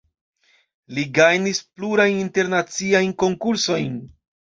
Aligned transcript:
Li 0.97 1.03
gajnis 1.17 1.59
plurajn 1.79 2.17
internaciajn 2.21 3.13
konkursojn. 3.25 4.01